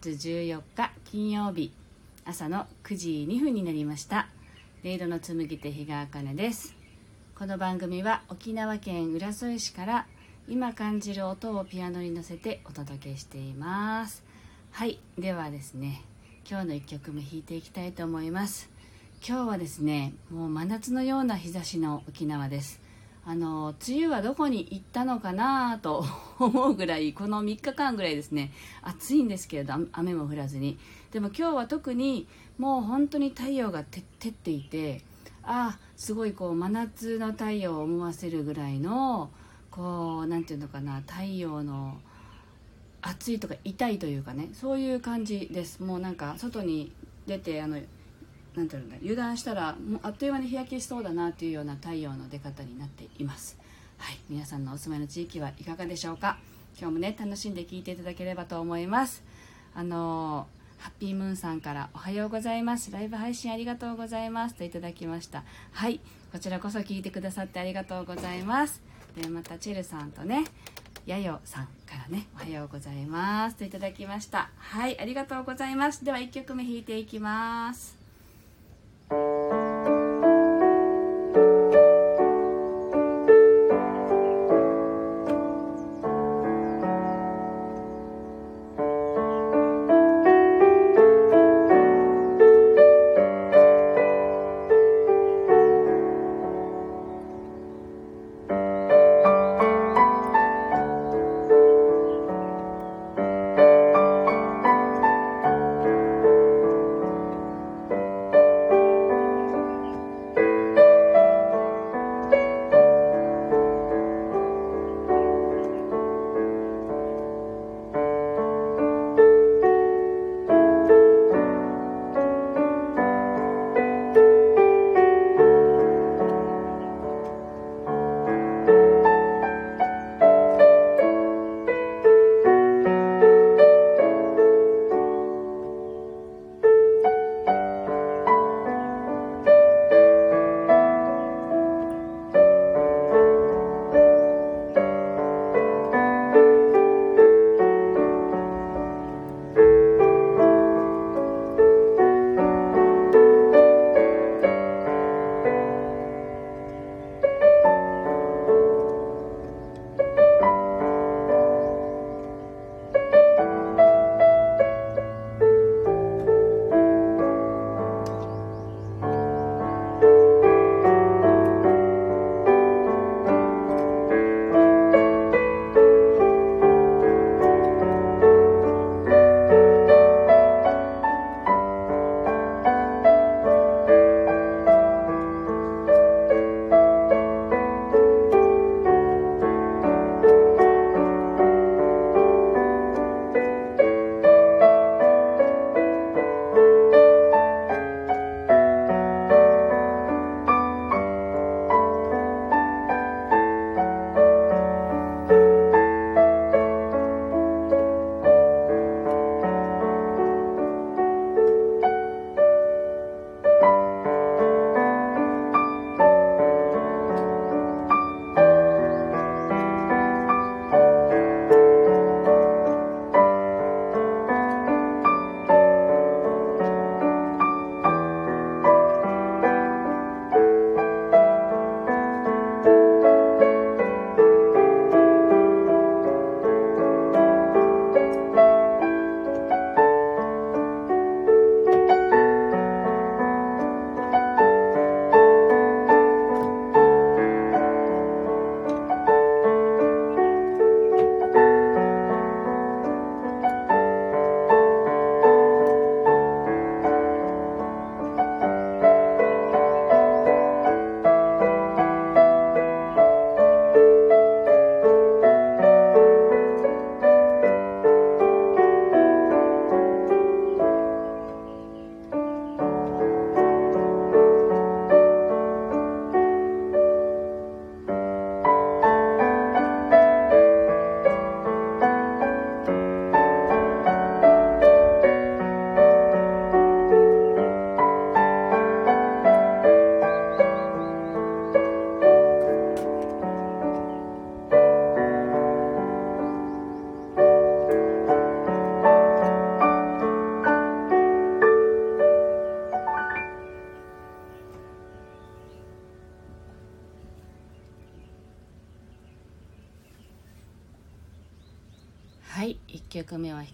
[0.00, 1.72] 月14日金曜日。
[2.24, 4.28] 朝の9時2分になりました。
[4.84, 6.76] レイドの紡ぎ手日川茜です。
[7.36, 10.06] この番組は沖縄県浦添市から
[10.46, 14.22] 今感じる音をピアノに乗せてお届けしています。
[14.70, 16.04] はいではですね
[16.48, 18.70] 今日の1曲目弾いていきたいと思います。
[19.26, 22.80] 今日はですねもう真夏のような日差しの沖縄です。
[23.28, 26.02] あの梅雨はどこに行ったのかなと
[26.40, 28.52] 思うぐらいこの3日間ぐらいですね。
[28.80, 30.78] 暑いんですけれど雨も降らずに。
[31.12, 34.00] でも今日は特にもう本当に太陽が照
[34.30, 35.02] っていて
[35.42, 39.28] ああすごいこう真夏の太陽を思わせるぐらいの
[39.70, 42.00] こう何て言うのかな太陽の
[43.02, 45.82] 暑いとか痛いというかねそういう感じです。
[45.82, 46.92] もうなんか外に
[47.26, 47.78] 出てあの
[48.54, 53.56] なんていうんだ油断したらもうあっという間に日焼けしそうだなというような太陽の出方になっています。
[53.98, 54.18] はい。
[54.28, 56.38] 皆さんのお住まいの地域はいかがでしょうか？
[56.78, 59.22] 今日もね楽しんで聞いていただければと思います。
[59.74, 60.46] あの
[60.78, 62.90] ハッピームーンさんからおはようございます。
[62.92, 65.42] ライブ配信ありがとうございますといただきました。
[65.72, 66.00] はい。
[66.30, 68.80] こちらこそ聞いてくださってありがとうございます。
[69.20, 70.44] でまたチェルさんとね
[71.06, 74.50] やよさんからねおはようございますといただきました。
[74.56, 76.04] はいありがとうございます。
[76.04, 77.97] では1曲目弾いていきます。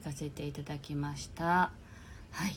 [0.05, 1.71] かせていただきました。
[2.31, 2.55] はい。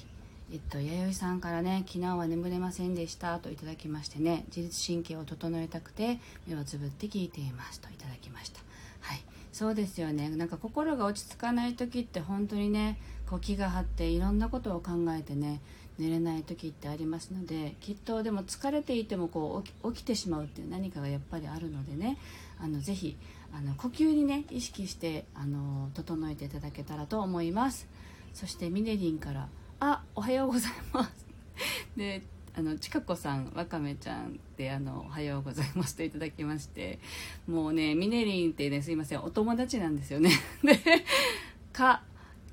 [0.52, 7.80] えっと弥生さんからね「昨日は眠れませんでした」といただきましてね自律神経を整えたくて目をつぶって聞いています。
[7.80, 8.60] といただきました。
[9.00, 9.22] はい。
[9.54, 10.30] そうですよね。
[10.30, 12.98] なんか心が落ち着かない時って本当にね
[13.30, 15.62] こう気が張っていろんなことを考えてね
[15.98, 22.18] 寝れない時ってありますのできっとでも疲れていてもこう起きてしまうっていう何かがやっぱりあるのでね
[22.60, 23.18] あのぜひ
[23.54, 27.88] あの呼吸にね意識してあの整えていただけたらと思います。
[28.34, 29.50] そしてミネリンから
[29.80, 31.26] 「あおはようございます」
[31.98, 32.22] で
[32.56, 37.00] あのちかこさんわかめちゃんであの「おはようございます」といただきまして
[37.48, 40.32] もうねミネリンってねすいませんお友達なんですよね。
[40.64, 40.78] で
[41.74, 42.04] 「か」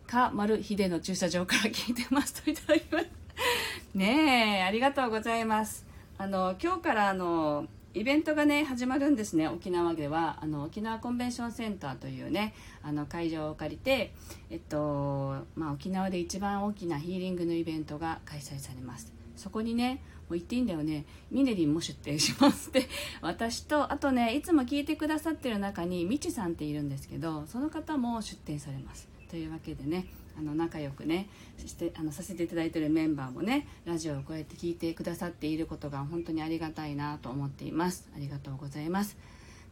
[0.06, 5.86] か丸秀の駐車場から聞いてますといただきましたねえありがとうございます。
[6.16, 9.46] あの今日からあのイベントがね始まるんですね。
[9.46, 10.38] 沖縄では。
[10.42, 12.52] あの沖縄コンベンションセンターというね
[12.82, 14.12] あの会場を借りて、
[14.50, 19.12] えっとまあ、沖縄で一番大きなヒーリングのイベントが開催されます。
[19.36, 21.04] そこにねもう言っていいんだよね。
[21.30, 22.88] ミネリンも出店しますって。
[23.22, 29.13] 私とあとねいつも聞いてくださってる中にみちさんっているんですけどその方も出店されます。
[29.34, 30.06] というわけでね
[30.38, 31.28] あの仲良くね
[31.58, 38.08] してあのさせていただいてるメンバーもねラジオをこうやって聞いてくださっていることが本当にありがたいなと思っています。
[38.14, 39.16] ありがとうございます。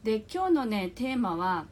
[0.03, 1.67] で今日のねテーマは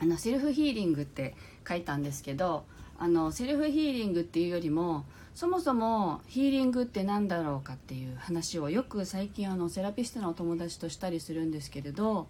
[0.00, 1.36] あのセルフヒーリングって
[1.66, 2.64] 書いたんですけど
[2.98, 5.04] あのセルフヒーリングっていうよりも
[5.36, 12.26] そもそもヒーリングって何だろうかっていう話をよく最近あのセラピストのお友達としたりするんですけれど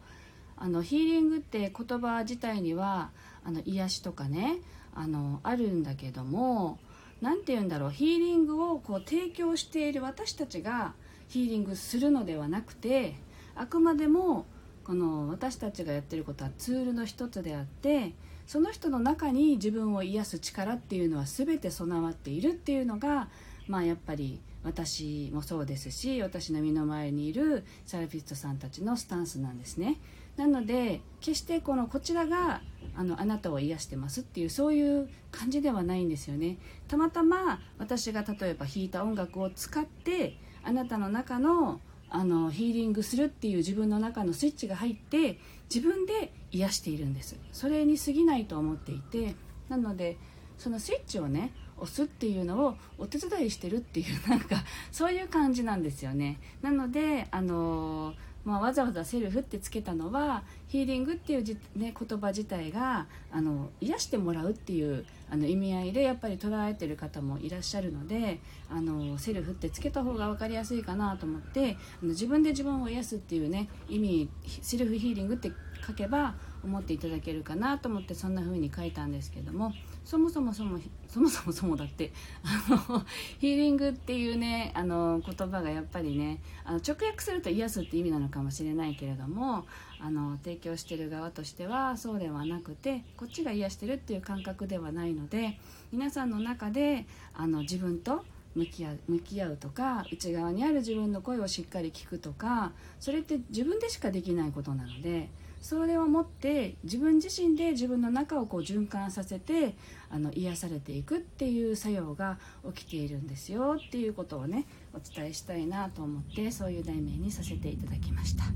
[0.58, 3.10] あのヒーリングって言葉自体には
[3.46, 4.58] あの癒しとかね
[4.92, 6.78] あのあるんだけども
[7.20, 10.94] 何て言うんだろうヒーリングをこう提供している私たちが
[11.28, 13.14] ヒーリングするのではなくて
[13.54, 14.46] あくまでも
[14.84, 18.12] この私たちがやってることはツールの一つであって
[18.46, 23.28] その人の中に自分を癒す力っていうのは全て備わっているっていうのが
[23.68, 30.00] まあやっぱり私もそうですし私の身の前にいるセラピストさんたちのスタンスなんですね。
[30.36, 32.60] なので決してこのこちらが
[32.94, 36.58] あのあなたを癒してますっていうそういう感じではないんですよね。
[36.88, 45.38] たまたま私が例えば弾いた音楽を使ってあなたの中のあのヒーリングするっていう自分の中のスイッチが入って
[45.74, 47.36] 自分で癒しているんです。
[47.52, 49.34] それに過ぎないと思っていて
[49.68, 50.16] なので
[50.56, 56.38] そのスイッチをね押すっていうのをお手伝いしてるっていうなんかそういう感じなんですよね。
[56.62, 68.38] なのであのーまあ、わざわざセルフってつけたのはヒーリングっていうじ、ね、言葉自体があの癒してもらうっていうあの意味合いでやっぱり捉えてる方もいらっしゃるので
[68.70, 74.30] あのセルフってつけた方が分かりやすいかなと思ってあの自分で自分を癒すっていうね意味
[74.62, 75.50] セルフヒーリングって
[75.84, 79.72] 書けば思っていただけるかなと思ってそんな風に書いたんですけども
[80.04, 82.12] そもそもそもそもそもそもだって
[82.44, 83.02] あの
[83.38, 89.64] ヒーリングっていうねあの言葉がやっぱりねあの直訳すると癒すって意味なのかもしれないけれども
[90.00, 95.58] あの提供してる側としてはそうではなくてこっちが癒してるっていう感覚ではないので
[95.92, 98.24] 皆さんの中であの自分と
[98.56, 105.28] 向き合う向き合うとか内側にある自分の声をしっかり聞くとかそれって自分でしかできないことなので
[105.66, 109.74] それを持って自分自身で自分の中をこう循環させて
[110.08, 112.38] あの癒されていくっていう作用が
[112.72, 118.44] 起きているんですよっていうことをねお伝えしたいなと思ってそういう題名にさせていただきました。
[118.44, 118.48] は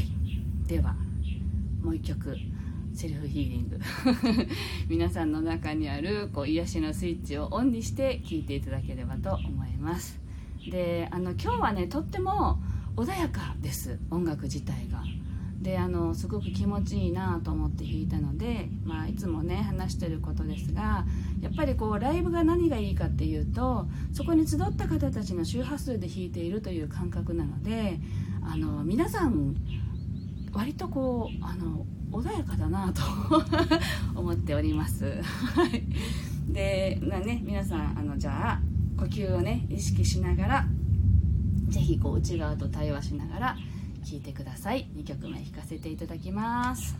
[0.00, 0.08] い。
[0.66, 0.96] では
[1.84, 2.36] もう一曲
[2.96, 3.78] セルフヒーリング。
[4.90, 10.18] 皆さんの中にあるこう癒しのスイッチをオンにして聴いていただければと思います。
[10.68, 12.58] であの今日はねとっても
[12.96, 14.00] 穏やかです。
[14.10, 14.97] 音楽自体が。
[15.60, 21.04] であのすごく気持ちいいなと思って弾いたので、まあ、いつもね話してることですが
[21.40, 27.98] やっぱりこうライブが何がいいかっていうとそこに集った方たちの周波数で弾いているという感覚なので
[28.42, 29.56] あの皆さん
[30.52, 33.02] 割とこうあの穏やかだなと
[34.18, 35.20] 思っております。
[36.48, 38.60] で、まあね、皆さんあのじゃあ
[38.96, 40.66] 呼吸をね意識しながら
[41.68, 43.56] 是非こう内側と対話しながら
[44.04, 44.88] 聴いてください。
[44.94, 46.96] 2曲目弾かせていただきます。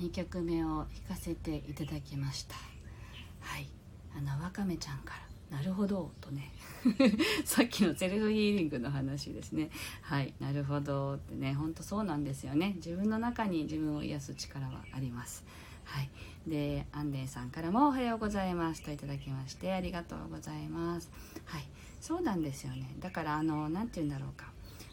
[0.00, 2.56] 2曲目を弾かせていただきました。
[3.40, 3.68] はい。
[4.16, 5.14] あのわかめちゃんか
[5.50, 6.52] ら「なるほど」とね。
[7.44, 9.70] さっきのセルフヒーリングの話ですね。
[10.00, 10.32] はい。
[10.40, 11.52] なるほどってね。
[11.52, 12.72] ほんとそうなんですよね。
[12.76, 15.44] 自分の中に自分を癒す力はあります。
[15.84, 16.10] はい、
[16.46, 21.10] でアンデンさんからも「おはようございます」といただきましてありがとうございます。
[21.44, 21.68] はい。
[22.00, 22.96] そうなんですよね。
[23.00, 24.50] だからあの何て言うんだろうか。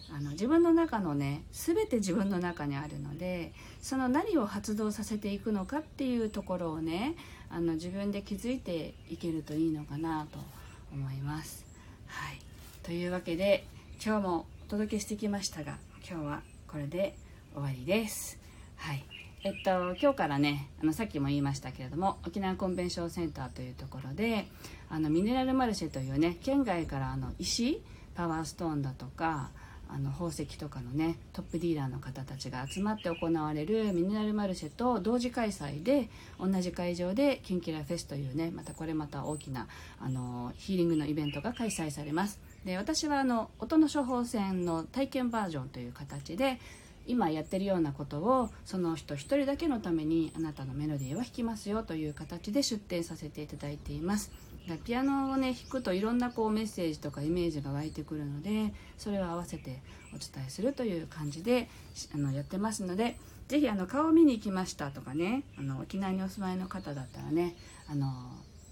[0.10, 7.16] あの自分の中のね全て自分の中にあるのでその何を発動させていくのかっていうところをね
[7.50, 10.40] あの自分で気づいていけるといいのかなと
[10.94, 11.66] 思います。
[12.08, 12.40] はい、
[12.84, 13.66] というわけで
[14.04, 15.78] 今日もお届けしてきましたが
[16.10, 17.16] 今日はこれで
[17.54, 18.40] 終わりです。
[18.78, 19.04] はい
[19.44, 24.48] えっと、今日からねあのさっきも言いましたけれども沖縄コンベンションセンターというところで
[24.90, 27.82] あのミネラルマルシェというね県外からあの石
[28.16, 29.52] パワーストーンだとか
[29.89, 39.67] あの宝石とかのねトップディーラーの方たちが集まって行われるミネラルマルシェと同時開催で同じ会場でキンキラフェスというねまたこれまた大きな
[40.00, 42.39] あのヒーリングのイベントが開催されます。
[42.65, 46.60] で私はあの音の処方箋の体験バージョンという形で
[47.08, 54.32] 今やってるようなことをその人一人だけのためにあなたのメロディーを弾きますよという形で出展させていただいています。
[54.75, 59.79] ピアノをね弾くといろんなこうメッセージとかイメージが湧いてくるのでそれを合わせて
[60.13, 61.69] お伝えするという感じで
[62.13, 67.55] あのやってますので是非あの顔を見に行きましたとかねあの沖縄にお住まいの方だったらね
[67.89, 68.12] あの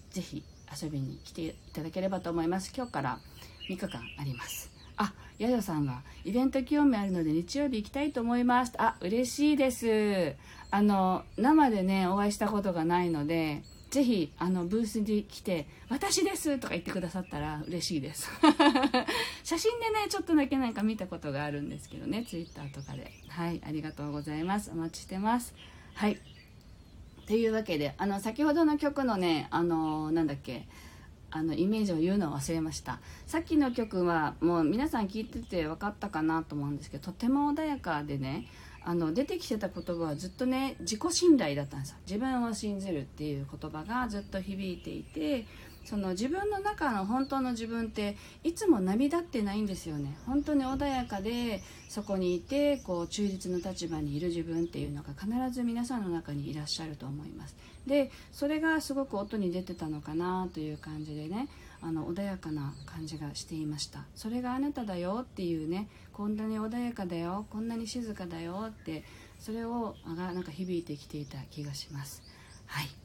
[0.10, 0.44] ぜひ
[0.82, 2.74] 遊びに来ていただければと思います。
[2.76, 3.20] 今日から
[3.70, 4.72] 3日間あります。
[4.98, 8.74] あやよさんがイベント興味あるので日曜日行きたいと思います。
[8.78, 10.36] あ嬉しいです。
[10.72, 18.30] あの生でねお会いしたことがないのでぜひあのブースに来て「私です」とか言ってくださったら嬉しいです。
[19.44, 23.12] 写真でねちょっとだけなんか見たことがあるんですけどねツイッターとかで。
[23.30, 24.72] はいありがとうございます。
[24.72, 25.54] お待ちしてます。
[25.94, 26.20] はい。
[27.28, 30.68] というわけであの先ほどの曲のねあのなんだっけ
[31.32, 33.00] あのイメージを言うのを忘れました。
[33.26, 38.48] さっきの曲はもう皆さん聞いてて分かったかなと思うんですけどとても穏やかでね
[38.88, 41.98] あの出てきてた言葉はずっとね自己信頼だったんですよ。
[42.08, 45.46] 自分を信じるっていう言葉がずっと響いていて
[45.84, 50.16] その自分の中の本当の自分っていつも波立ってないんですよね。
[50.28, 57.56] 本当に穏やかでそこにいてこう中立の立場にいる自分っていうのが必ず皆さんの中にいらっしゃると思います
[57.88, 61.48] でそれがすごく音に出てたのかなという感じでね
[61.88, 64.06] あの穏やかな感じがしていました。
[64.16, 69.04] それがあなただよっていうねこんなに穏やかだよこんなに静かだよって
[69.40, 72.24] それをがなんか響いてきていた気がします。
[72.66, 73.05] はい。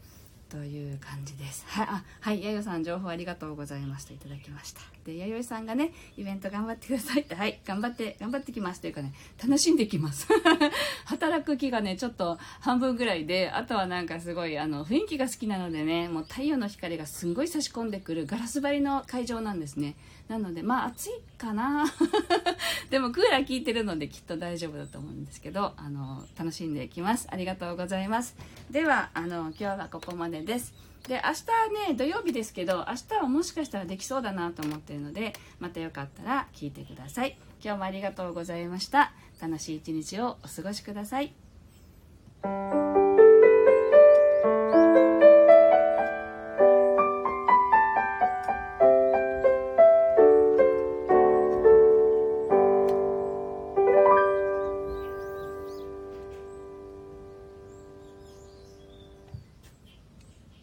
[0.51, 1.65] という感じです。
[1.69, 4.81] はい、あ、はい、やよさん情報ありがとうございましたいただきました。
[5.05, 10.27] で、やよさんがね、イベント頑張ってくださいって、はい、頑張って、頑張ってきますというかね、楽しんできます。
[11.07, 19.95] 働く気がね、ちょっと半分ぐらいで、あとはなんかすごい、あの、雰囲気が好きなのでね、もう太陽の光がすんごい差し込んでくるガラス張りの会場なんですね。
[20.31, 21.85] なので、まあ暑いかな。
[22.89, 27.27] でもクーラー効いてるのできっと大丈夫だと思うんですけど、あの、楽しんでいきます。
[27.33, 28.37] ありがとうございます。
[28.71, 30.73] では、あの、今日はここまでです。
[31.09, 37.37] で、明日ね、土曜日ですけど、明日はもしかしたらできそうだなと思ってるので、またよかったら聞いてください。
[37.61, 39.13] 今日もありがとうございました。
[39.41, 41.35] 楽しい一日をお過ごしください。